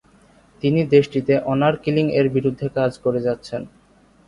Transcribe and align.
তিনি 0.61 0.81
দেশটিতে 0.93 1.33
honour 1.51 1.75
killing 1.83 2.05
এর 2.19 2.27
বিরুদ্ধে 2.35 2.67
কাজ 2.77 2.91
করে 3.03 3.19
যাচ্ছেন। 3.27 3.61